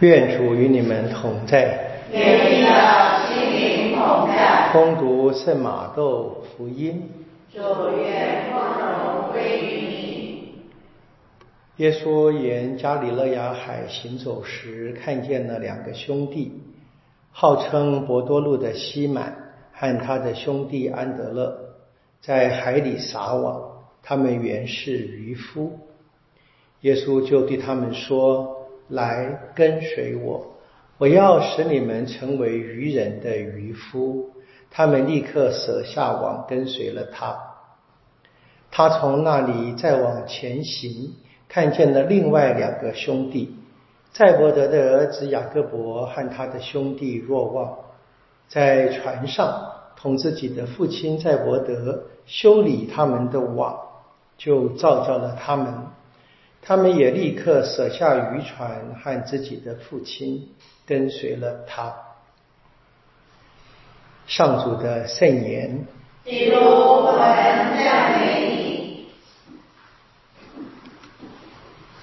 [0.00, 2.06] 愿主与你们同在。
[2.10, 4.70] 愿你的心灵同在。
[4.72, 7.02] 攻读圣马窦福音。
[7.52, 7.58] 主
[7.98, 10.54] 愿光荣归于你。
[11.76, 16.62] 耶稣沿加里勒亚海行走时，看见了两个兄弟，
[17.30, 19.36] 号称博多禄的西满
[19.74, 21.58] 和他的兄弟安德勒，
[22.22, 23.60] 在海里撒网。
[24.02, 25.78] 他们原是渔夫。
[26.80, 28.56] 耶稣就对他们说。
[28.90, 30.46] 来跟随我，
[30.98, 34.30] 我要使你们成为渔人的渔夫。
[34.70, 37.36] 他们立刻舍下网，跟随了他。
[38.70, 41.14] 他从那里再往前行，
[41.48, 43.56] 看见了另外两个兄弟，
[44.12, 47.76] 赛伯德的儿子雅各伯和他的兄弟若望，
[48.46, 53.76] 在船上同自己的父亲赛伯德修理他们的网，
[54.36, 55.74] 就召叫了他们。
[56.62, 60.48] 他们也立刻舍下渔船和自己的父亲，
[60.86, 61.94] 跟随了他。
[64.26, 65.84] 上主的圣言。
[66.22, 69.06] 比如我们赞美你。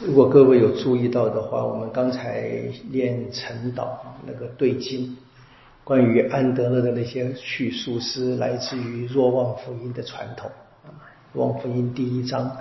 [0.00, 2.48] 如果各位有注意到的话，我们刚才
[2.90, 3.88] 练晨祷
[4.26, 5.16] 那个对经，
[5.84, 10.50] 关于安德勒的那些叙述是来自于若望福音的传统
[11.32, 12.56] 若望福音第一章。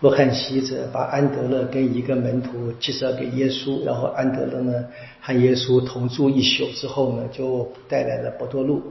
[0.00, 4.84] 洛汉西者把安德勒跟一个门徒介绍给耶稣，然后安德勒呢
[5.22, 8.82] 和耶稣同住一宿之后呢，就带来了博多禄。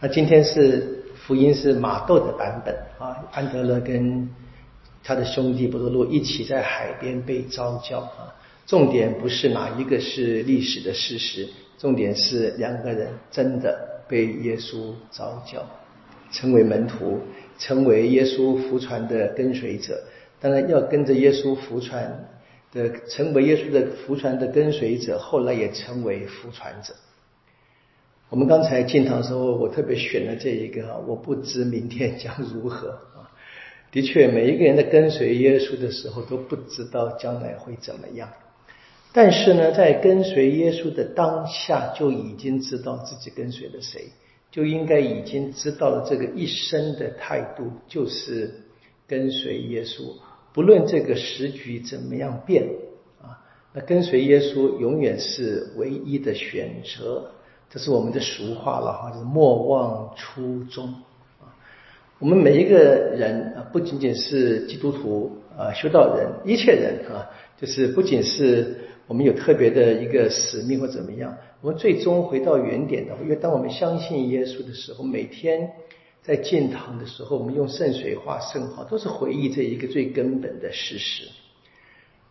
[0.00, 4.28] 那今天是福音是马窦的版本啊，安德勒跟
[5.02, 8.28] 他的兄弟博多禄一起在海边被招教啊。
[8.66, 11.48] 重点不是哪一个是历史的事实，
[11.78, 15.64] 重点是两个人真的被耶稣招教，
[16.30, 17.18] 成为门徒，
[17.58, 19.98] 成为耶稣福传的跟随者。
[20.44, 22.28] 当然要跟着耶稣福传
[22.70, 26.92] 的，成为耶稣的福传的跟随者，后来也成为福传者。
[28.28, 33.32] 我们刚才进堂的时候，我特别选了这一个，我不知明天将如何啊。
[33.90, 38.30] 的确，每一个人在跟随耶稣的时候，都不知道将来会怎么样。
[39.14, 44.08] 但是呢，在跟随耶稣的当下，就已经知道自己跟随了谁，
[44.50, 48.52] 就应该已经知道了这个一生的态度，就是
[49.06, 50.12] 跟随耶稣。
[50.54, 52.64] 不论这个时局怎么样变
[53.20, 53.42] 啊，
[53.72, 57.32] 那跟随耶稣永远是唯一的选择。
[57.68, 60.86] 这是我们的俗话了哈，就是莫忘初衷
[61.40, 61.50] 啊。
[62.20, 67.28] 我们每一个人啊，不仅仅是基督徒啊，修道人，一切人啊，
[67.60, 68.76] 就是不仅是
[69.08, 75.72] 我们有特别的一个使命或怎么样，我们最终回到原点的，因为当我们相信耶稣的时候，每天。
[76.24, 81.28] 在建堂的时候，我们用圣水画圣号，都是回忆这一个最根本的事实。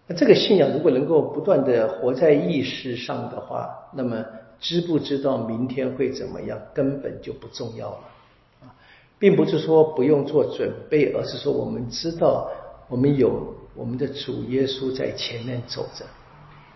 [0.08, 4.26] 那这个信仰如果能够不断的活在意识上的话，那么
[4.59, 8.09] 知不知道明天会怎么样，根本就不重要了
[8.64, 8.74] 啊，
[9.20, 12.50] 并不是说不用做准备，而是说我们知道
[12.90, 16.04] 我们有我们的主耶稣在前面走着。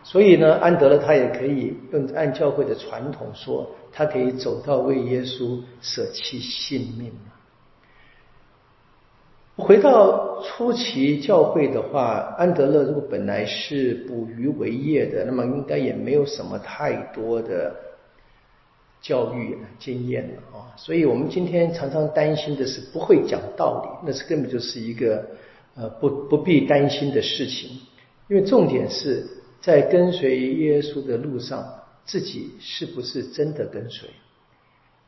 [0.10, 7.12] 所以呢，安德勒他也可以用按教会的传统说，他可以走到为耶稣舍弃性命。
[9.58, 17.76] 回到初期教会的话，安德勒如果本来是捕鱼为业的，那么应该也没有什么太多的
[19.02, 20.72] 教育经验了啊。
[20.78, 25.26] 所以我们今天常常担心的是不会讲道理，那是根本就是一个
[25.76, 27.72] 呃不不必担心的事情，
[28.30, 29.28] 因为重点是。
[29.62, 31.66] 在跟随耶稣的路上，
[32.06, 34.10] 自己是不是真的跟随？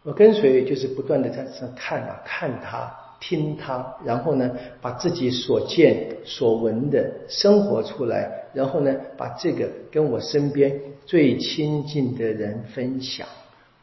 [0.04, 4.50] 我跟随就是不断的在上看啊，看他，听他，然后呢，
[4.82, 13.28] 把自己所见所闻的生活出来，然后呢，把这个跟我身边最亲近的人分享，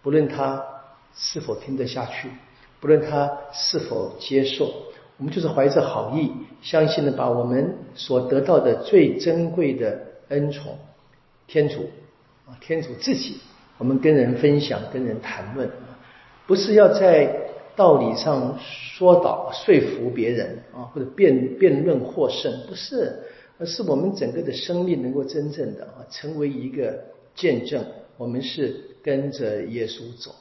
[0.02, 0.64] 不论他
[1.14, 2.28] 是否听得下去，
[2.80, 4.70] 不论他是否接受，
[5.18, 6.32] 我们就是怀着好意，
[6.62, 10.15] 相信呢把我们所得到的最珍贵的。
[10.28, 10.76] 恩宠，
[11.46, 11.88] 天主
[12.46, 13.38] 啊，天主自己，
[13.78, 15.70] 我们跟人分享，跟人谈论，
[16.46, 17.32] 不是要在
[17.76, 23.12] 道理上说导、说服别人啊，或者辩辩论获胜，不是，
[23.58, 26.98] 而是我们整个的生命能够真正的啊，成为一个
[27.34, 27.84] 见证。
[28.16, 30.34] 我们是跟着耶稣走，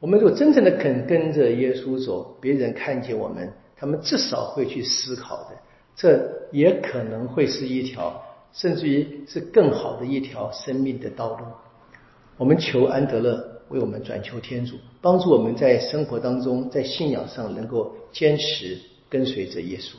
[0.00, 5.56] 我们如果真正的肯跟着耶稣走，别人看见我们，他们至少会去思考的，
[5.94, 8.20] 这也可能会是一条。
[8.52, 11.44] 甚至于是更好的一条生命的道路。
[12.36, 18.78] 我们求安德勒为我们转求天主，帮助我们在生活当中，在信仰上能够坚持
[19.08, 19.94] 跟随着耶稣。